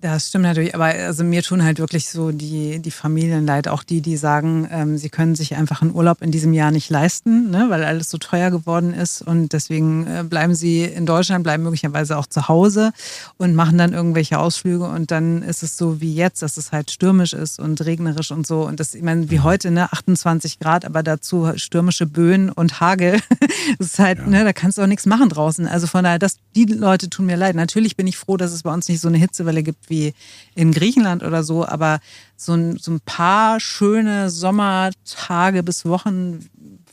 Das 0.02 0.28
stimmt 0.28 0.44
natürlich, 0.44 0.74
aber 0.74 0.84
also 0.84 1.24
mir 1.24 1.42
tun 1.42 1.64
halt 1.64 1.78
wirklich 1.78 2.10
so 2.10 2.30
die, 2.30 2.80
die 2.80 2.90
Familien 2.90 3.46
leid, 3.46 3.66
auch 3.66 3.82
die, 3.82 4.02
die 4.02 4.18
sagen, 4.18 4.68
ähm, 4.70 4.98
sie 4.98 5.08
können 5.08 5.34
sich 5.34 5.56
einfach 5.56 5.80
einen 5.80 5.94
Urlaub 5.94 6.20
in 6.20 6.30
diesem 6.30 6.52
Jahr 6.52 6.70
nicht 6.70 6.90
leisten, 6.90 7.50
ne, 7.50 7.66
weil 7.70 7.82
alles 7.82 8.10
so 8.10 8.18
teuer 8.18 8.50
geworden 8.50 8.92
ist 8.92 9.22
und 9.22 9.54
deswegen 9.54 10.06
äh, 10.06 10.22
bleiben 10.22 10.54
sie 10.54 10.84
in 10.84 11.06
Deutschland, 11.06 11.44
bleiben 11.44 11.62
möglicherweise 11.62 12.18
auch 12.18 12.26
zu 12.26 12.46
Hause 12.46 12.92
und 13.38 13.54
machen 13.54 13.78
dann 13.78 13.94
irgendwelche 13.94 14.38
Ausflüge 14.38 14.84
und 14.84 15.10
dann 15.10 15.42
ist 15.42 15.62
es 15.62 15.78
so 15.78 15.98
wie 15.98 16.14
jetzt, 16.14 16.42
dass 16.42 16.58
es 16.58 16.72
halt 16.72 16.90
stürmisch 16.90 17.32
ist 17.32 17.58
und 17.58 17.82
regnerisch 17.86 18.32
und 18.32 18.46
so 18.46 18.66
und 18.66 18.80
das, 18.80 18.94
ich 18.94 19.02
meine, 19.02 19.30
wie 19.30 19.40
heute, 19.40 19.70
ne, 19.70 19.90
28 19.90 20.58
Grad, 20.58 20.84
aber 20.84 21.02
dazu 21.02 21.50
stürmische 21.56 22.04
Böen 22.04 22.50
und 22.50 22.80
Hagel, 22.80 23.18
das 23.78 23.92
ist 23.92 23.98
halt, 23.98 24.18
ja. 24.18 24.26
ne, 24.26 24.44
da 24.44 24.52
kannst 24.52 24.76
du 24.76 24.82
auch 24.82 24.86
nichts 24.86 25.06
machen 25.06 25.30
draußen. 25.30 25.66
Also 25.66 25.86
von 25.86 26.04
daher, 26.04 26.18
das, 26.18 26.36
die 26.54 26.66
Leute 26.66 27.08
tun 27.08 27.24
mir 27.24 27.36
leid. 27.36 27.56
Natürlich 27.56 27.96
bin 27.96 28.06
ich 28.06 28.18
froh, 28.18 28.36
dass 28.36 28.52
es 28.52 28.62
bei 28.62 28.72
uns 28.72 28.88
nicht 28.88 29.00
so 29.00 29.08
eine 29.08 29.16
Hitzewelle 29.16 29.62
gibt 29.62 29.85
wie 29.88 30.14
in 30.54 30.72
Griechenland 30.72 31.22
oder 31.22 31.42
so, 31.42 31.66
aber 31.66 32.00
so 32.36 32.54
ein, 32.54 32.78
so 32.78 32.92
ein 32.92 33.00
paar 33.00 33.60
schöne 33.60 34.30
Sommertage 34.30 35.62
bis 35.62 35.84
Wochen 35.84 36.48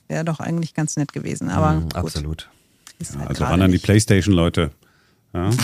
wäre 0.07 0.25
doch 0.25 0.39
eigentlich 0.39 0.73
ganz 0.73 0.95
nett 0.95 1.13
gewesen. 1.13 1.49
Aber 1.49 1.73
mm, 1.73 1.89
absolut. 1.93 2.49
Halt 3.17 3.29
also 3.29 3.43
ran 3.45 3.61
an 3.61 3.71
die 3.71 3.79
Playstation-Leute. 3.79 4.71
Ja. 5.33 5.49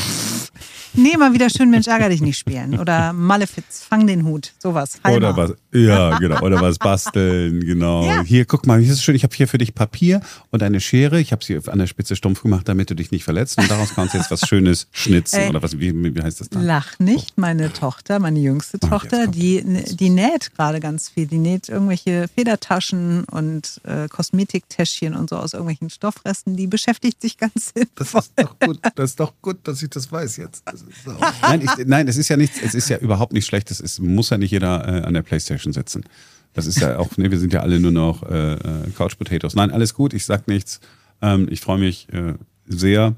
Nee, 0.94 1.18
mal 1.18 1.34
wieder 1.34 1.50
schön 1.50 1.70
Mensch, 1.70 1.88
ärger 1.88 2.10
dich 2.10 2.22
nicht 2.22 2.38
spielen. 2.38 2.80
Oder 2.80 3.14
Malefiz, 3.14 3.86
fang 3.88 4.08
den 4.08 4.26
Hut. 4.26 4.54
Sowas. 4.58 5.00
Halber. 5.04 5.30
Oder 5.30 5.38
was, 5.38 5.54
ja, 5.72 6.18
genau. 6.18 6.42
Oder 6.42 6.62
was 6.62 6.78
basteln, 6.80 7.62
genau. 7.62 8.06
Ja. 8.06 8.24
Hier, 8.24 8.46
guck 8.46 8.66
mal, 8.66 8.80
hier 8.80 8.94
ist 8.94 9.04
schön. 9.04 9.16
Ich 9.16 9.24
habe 9.24 9.36
hier 9.36 9.48
für 9.48 9.60
dich 9.60 9.76
Papier 9.76 10.22
und 10.50 10.64
eine 10.64 10.80
Schere. 10.80 11.20
Ich 11.20 11.32
habe 11.32 11.44
sie 11.44 11.60
an 11.68 11.80
der 11.80 11.88
Spitze 11.88 12.16
stumpf 12.16 12.42
gemacht, 12.42 12.68
damit 12.68 12.90
du 12.90 12.96
dich 12.96 13.12
nicht 13.12 13.24
verletzt. 13.24 13.60
Und 13.60 13.70
daraus 13.70 13.94
kannst 13.94 14.14
du 14.14 14.18
jetzt 14.18 14.32
was 14.32 14.42
Schönes 14.48 14.88
schnitzen. 14.92 15.40
Ey, 15.40 15.50
oder 15.50 15.62
was, 15.62 15.80
wie, 15.80 16.16
wie 16.16 16.22
heißt 16.22 16.42
das 16.42 16.50
dann? 16.50 16.64
Lach 16.64 16.98
nicht. 17.00 17.38
Meine 17.38 17.72
Tochter, 17.72 18.20
meine 18.20 18.40
jüngste 18.40 18.80
Tochter, 18.80 19.28
die, 19.28 19.64
die 19.64 20.10
näht 20.10 20.56
gerade 20.56 20.80
ganz 20.80 21.10
viel. 21.10 21.28
Die 21.28 21.38
näht 21.38 21.70
irgendwelche 21.70 22.28
Federtaschen 22.34 23.26
und 23.26 23.80
äh, 23.84 24.08
Kosmetiktäschchen 24.08 25.16
und 25.16 25.30
so 25.30 25.38
aus 25.38 25.54
irgendwelchen 25.54 25.90
Stoffresten. 25.90 26.56
Die 26.56 26.68
beschäftigt 26.68 27.22
sich 27.22 27.38
ganz 27.38 27.74
sinnvoll. 27.76 27.90
Das 27.96 28.26
ist 28.26 28.34
doch 28.38 28.60
gut. 28.60 28.80
Das 28.96 29.10
ist 29.12 29.20
doch 29.20 29.34
gut, 29.42 29.58
dass 29.64 29.84
ich 29.84 29.90
das 29.90 30.12
weiß 30.12 30.38
jetzt. 30.38 30.64
Das 30.66 30.79
nein, 31.42 31.62
ich, 31.62 31.86
nein, 31.86 32.08
es 32.08 32.18
ist 32.18 32.30
ja 32.30 32.38
nichts, 32.38 32.62
es 32.62 32.74
ist 32.74 32.90
ja 32.90 32.98
überhaupt 32.98 33.34
nicht 33.34 33.46
schlecht. 33.46 33.72
Es 33.72 33.80
ist, 33.80 34.00
muss 34.00 34.30
ja 34.30 34.38
nicht 34.38 34.52
jeder 34.52 34.88
äh, 34.88 35.06
an 35.06 35.14
der 35.14 35.22
Playstation 35.22 35.74
sitzen. 35.74 36.04
Das 36.54 36.66
ist 36.66 36.80
ja 36.80 36.98
auch, 36.98 37.16
ne, 37.18 37.30
wir 37.32 37.40
sind 37.40 37.54
ja 37.54 37.62
alle 37.62 37.80
nur 37.80 37.92
noch 37.92 38.24
äh, 38.24 38.54
äh, 38.54 38.58
Couch 38.98 39.18
Potatoes. 39.18 39.56
Nein, 39.56 39.72
alles 39.72 39.94
gut, 39.94 40.14
ich 40.14 40.26
sag 40.26 40.48
nichts. 40.48 40.80
Ähm, 41.22 41.48
ich 41.52 41.62
freue 41.62 41.78
mich 41.78 42.08
äh, 42.12 42.34
sehr. 42.68 43.16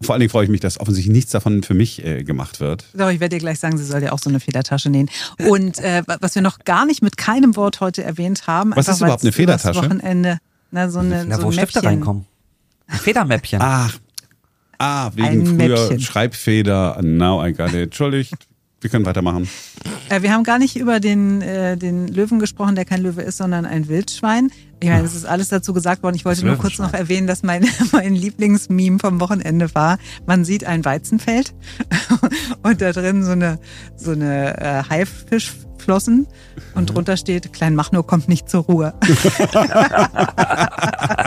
Vor 0.00 0.14
allen 0.14 0.20
Dingen 0.20 0.30
freue 0.30 0.44
ich 0.44 0.50
mich, 0.50 0.60
dass 0.60 0.78
offensichtlich 0.78 1.12
nichts 1.12 1.32
davon 1.32 1.62
für 1.62 1.74
mich 1.74 2.04
äh, 2.04 2.22
gemacht 2.22 2.60
wird. 2.60 2.84
Doch, 2.94 3.10
ich 3.10 3.20
werde 3.20 3.36
dir 3.36 3.40
gleich 3.40 3.58
sagen, 3.58 3.76
sie 3.76 3.84
soll 3.84 4.02
ja 4.02 4.12
auch 4.12 4.20
so 4.20 4.30
eine 4.30 4.38
Federtasche 4.38 4.90
nähen. 4.90 5.10
Und 5.48 5.80
äh, 5.80 6.02
was 6.20 6.34
wir 6.36 6.42
noch 6.42 6.60
gar 6.60 6.86
nicht 6.86 7.02
mit 7.02 7.16
keinem 7.16 7.56
Wort 7.56 7.80
heute 7.80 8.04
erwähnt 8.04 8.46
haben. 8.46 8.72
Was 8.76 8.88
ist 8.88 9.00
überhaupt 9.00 9.22
eine 9.22 9.32
Federtasche? 9.32 9.80
Wochenende, 9.80 10.38
na, 10.70 10.88
so 10.88 11.00
eine, 11.00 11.24
na, 11.24 11.36
so 11.36 11.44
wo 11.44 11.52
Stifte 11.52 11.82
reinkommen. 11.82 12.26
Federmäppchen. 12.86 13.60
Ach, 13.60 13.98
Ah, 14.78 15.10
wegen 15.14 15.26
Ein 15.26 15.46
früher 15.46 15.56
Mäppchen. 15.56 16.00
Schreibfeder. 16.00 17.00
Now 17.02 17.44
I 17.44 17.52
got 17.52 17.68
it. 17.68 17.74
Entschuldigt. 17.74 18.34
Wir 18.80 18.90
können 18.90 19.04
weitermachen. 19.04 19.48
Äh, 20.08 20.22
wir 20.22 20.32
haben 20.32 20.44
gar 20.44 20.60
nicht 20.60 20.76
über 20.76 21.00
den, 21.00 21.42
äh, 21.42 21.76
den 21.76 22.06
Löwen 22.06 22.38
gesprochen, 22.38 22.76
der 22.76 22.84
kein 22.84 23.02
Löwe 23.02 23.22
ist, 23.22 23.38
sondern 23.38 23.66
ein 23.66 23.88
Wildschwein. 23.88 24.52
Ich 24.80 24.88
meine, 24.88 25.04
es 25.04 25.16
ist 25.16 25.26
alles 25.26 25.48
dazu 25.48 25.72
gesagt 25.72 26.04
worden. 26.04 26.14
Ich 26.14 26.24
wollte 26.24 26.46
nur 26.46 26.54
kurz 26.56 26.78
noch 26.78 26.92
erwähnen, 26.92 27.26
dass 27.26 27.42
mein, 27.42 27.66
mein 27.92 28.14
Lieblingsmeme 28.14 29.00
vom 29.00 29.18
Wochenende 29.18 29.74
war, 29.74 29.98
man 30.26 30.44
sieht 30.44 30.64
ein 30.64 30.84
Weizenfeld 30.84 31.54
und 32.62 32.80
da 32.80 32.92
drin 32.92 33.24
so 33.24 33.32
eine, 33.32 33.58
so 33.96 34.12
eine 34.12 34.56
äh, 34.60 34.84
Haifischflossen 34.88 36.28
und 36.76 36.94
drunter 36.94 37.16
steht, 37.16 37.52
Klein 37.52 37.74
Machno 37.74 38.04
kommt 38.04 38.28
nicht 38.28 38.48
zur 38.48 38.62
Ruhe. 38.62 38.94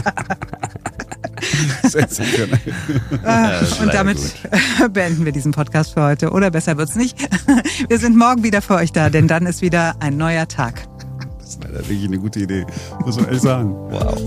Sensationell. 1.92 2.60
Ah, 3.24 3.60
und 3.82 3.94
damit 3.94 4.18
gut. 4.18 4.94
beenden 4.94 5.26
wir 5.26 5.32
diesen 5.32 5.52
Podcast 5.52 5.94
für 5.94 6.04
heute. 6.04 6.32
Oder 6.32 6.52
besser 6.52 6.78
wird's 6.78 6.96
nicht. 6.96 7.18
Wir 7.90 8.00
sind 8.00 8.18
morgen 8.18 8.44
wieder 8.44 8.62
für 8.62 8.76
euch 8.76 8.92
da, 8.92 9.10
denn 9.10 9.28
dann 9.28 9.46
ist 9.46 9.62
wieder 9.62 9.96
ein 10.00 10.18
neuer 10.18 10.48
Tag. 10.48 10.88
Das 11.40 11.50
ist 11.50 11.64
leider 11.64 11.80
wirklich 11.80 12.06
eine 12.06 12.18
gute 12.18 12.40
Idee, 12.40 12.66
muss 13.06 13.18
man 13.18 13.26
ehrlich 13.26 13.42
sagen. 13.42 13.74
Wow. 13.90 14.18